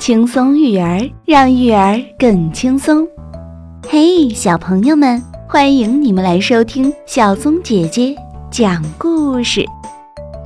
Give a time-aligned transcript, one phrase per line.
[0.00, 3.06] 轻松育儿，让育儿更轻松。
[3.86, 8.16] 嘿，小朋友们，欢迎你们来收听小松姐姐
[8.50, 9.62] 讲故事。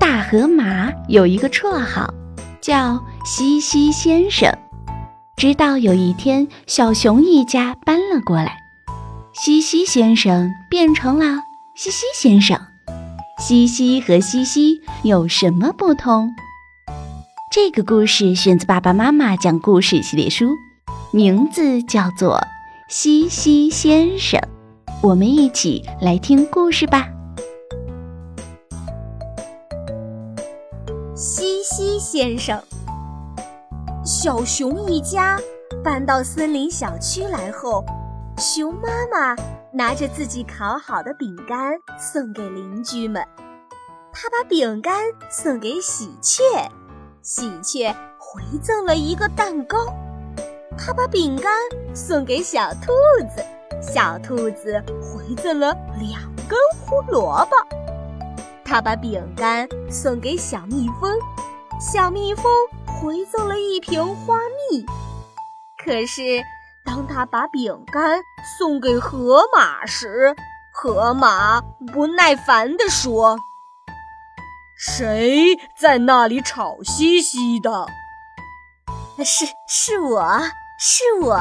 [0.00, 2.12] 大河马有一个绰号，
[2.60, 4.52] 叫西西先生。
[5.36, 8.56] 直到有一天，小熊一家搬了过来，
[9.32, 11.40] 西西先生变成了
[11.76, 12.60] 西西先生。
[13.38, 16.28] 西西和西西有什么不同？
[17.54, 20.56] 这个故事选自《爸爸妈妈讲故事》系列书，
[21.12, 22.36] 名字叫做
[22.88, 24.40] 《西西先生》。
[25.00, 27.06] 我们一起来听故事吧。
[31.14, 32.60] 西西先生，
[34.04, 35.38] 小熊一家
[35.84, 37.84] 搬到森林小区来后，
[38.36, 39.40] 熊妈妈
[39.72, 43.24] 拿着自己烤好的饼干送给邻居们，
[44.12, 46.42] 她把饼干送给喜鹊。
[47.24, 49.78] 喜鹊回赠了一个蛋糕，
[50.76, 51.50] 他把饼干
[51.94, 52.92] 送给小兔
[53.34, 53.42] 子，
[53.80, 57.56] 小兔子回赠了两根胡萝卜。
[58.62, 61.18] 他把饼干送给小蜜蜂，
[61.80, 62.44] 小蜜蜂
[62.86, 64.38] 回赠了一瓶花
[64.70, 64.84] 蜜。
[65.82, 66.42] 可是，
[66.84, 68.20] 当他把饼干
[68.58, 70.36] 送给河马时，
[70.70, 73.38] 河马不耐烦地说。
[74.86, 77.86] 谁在那里吵兮兮的？
[79.24, 80.22] 是是我，
[80.78, 81.40] 是我。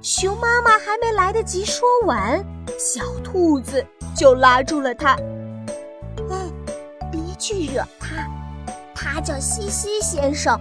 [0.00, 2.38] 熊妈妈还没来得及说完，
[2.78, 3.84] 小兔子
[4.16, 5.16] 就拉住了它。
[6.30, 6.38] 哎，
[7.10, 8.30] 别去惹他，
[8.94, 10.56] 他叫西西先生，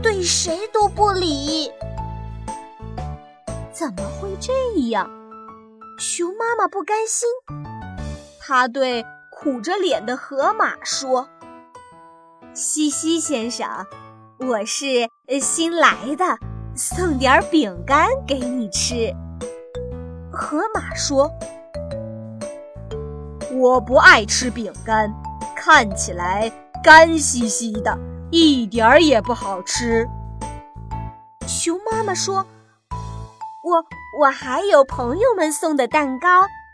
[0.00, 1.72] 对谁都不理。
[3.72, 4.52] 怎么会这
[4.90, 5.10] 样？
[5.98, 7.28] 熊妈妈不甘心，
[8.40, 9.04] 它对。
[9.36, 11.28] 苦着脸的河马说
[12.54, 13.68] ：“西西先生，
[14.38, 15.08] 我是
[15.40, 16.38] 新来的，
[16.74, 19.12] 送点饼干给你吃。”
[20.32, 21.30] 河马说
[23.52, 25.12] ：“我不爱吃饼干，
[25.54, 26.50] 看起来
[26.82, 27.98] 干兮兮的，
[28.30, 30.08] 一点儿也不好吃。”
[31.46, 32.46] 熊妈妈说
[33.62, 33.84] ：“我
[34.20, 36.28] 我还有朋友们送的蛋糕，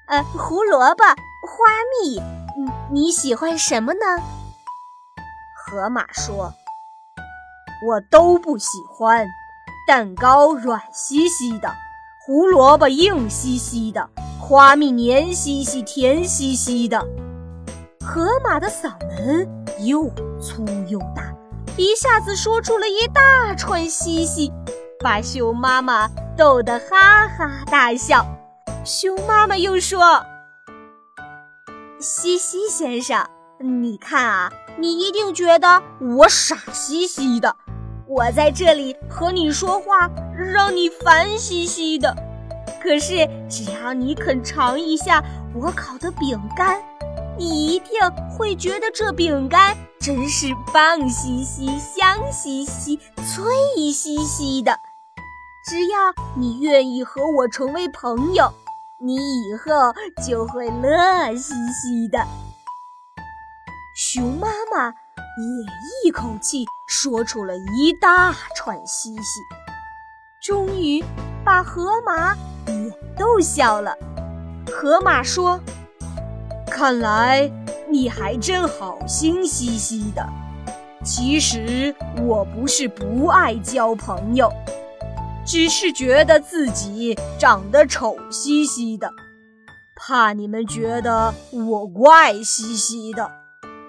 [0.07, 1.65] 呃，胡萝卜、花
[2.03, 2.21] 蜜。”
[2.93, 4.01] 你喜欢什么呢？
[5.55, 6.53] 河马说
[7.87, 9.25] ：“我都不喜欢。
[9.87, 11.73] 蛋糕软兮兮的，
[12.27, 17.01] 胡萝卜硬兮兮的，花蜜黏兮兮、甜兮兮的。”
[18.05, 19.49] 河马的嗓门
[19.87, 20.09] 又
[20.41, 21.33] 粗又大，
[21.77, 24.53] 一下子说出了一大串兮兮，
[24.99, 28.27] 把熊妈妈逗得哈哈大笑。
[28.85, 30.27] 熊妈妈又说。
[32.01, 33.29] 西西先生，
[33.59, 37.55] 你看啊，你一定觉得我傻兮兮的，
[38.09, 42.17] 我在这里和你说话，让你烦兮兮的。
[42.83, 45.23] 可是只要你肯尝一下
[45.55, 46.81] 我烤的饼干，
[47.37, 48.01] 你一定
[48.31, 54.75] 会觉得这饼干真是棒兮兮、香兮兮、脆兮兮的。
[55.69, 55.99] 只要
[56.35, 58.51] 你愿意和我成为朋友。
[59.03, 62.19] 你以后就会乐嘻嘻的。
[63.97, 69.41] 熊妈妈也一口气说出了一大串嘻嘻，
[70.43, 71.03] 终于
[71.43, 72.35] 把河马
[72.67, 73.97] 也逗笑了。
[74.71, 75.59] 河马说
[76.71, 77.51] ：“看来
[77.89, 80.23] 你还真好心兮兮的。
[81.03, 84.53] 其实我不是不爱交朋友。”
[85.45, 89.13] 只是觉得自己长得丑兮兮的，
[89.97, 93.31] 怕你们觉得我怪兮兮的，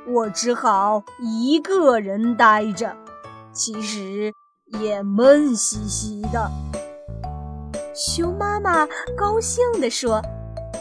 [0.08, 2.96] 我只好一个人呆着，
[3.54, 4.34] 其实
[4.80, 6.50] 也闷兮兮的。
[7.94, 10.22] 熊妈妈高兴地说：“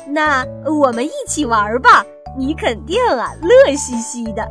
[0.09, 2.05] 那我们一起玩吧，
[2.39, 4.49] 你肯定啊乐兮兮的。”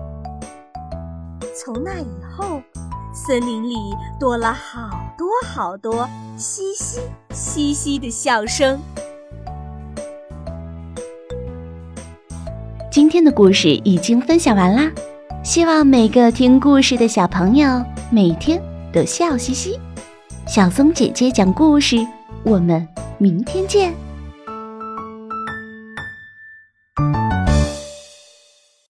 [1.55, 2.61] 从那以后。
[3.27, 3.75] 森林里
[4.17, 6.07] 多了好多好多
[6.37, 7.01] 嘻嘻
[7.31, 8.79] 嘻嘻的笑声。
[12.89, 14.89] 今天的故事已经分享完啦，
[15.43, 18.61] 希望每个听故事的小朋友每天
[18.93, 19.77] 都笑嘻嘻。
[20.47, 21.97] 小松姐姐讲故事，
[22.43, 22.87] 我们
[23.17, 23.93] 明天见。